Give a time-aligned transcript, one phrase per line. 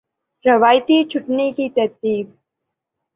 [0.45, 2.25] روایتی چھٹنی کی ترتیب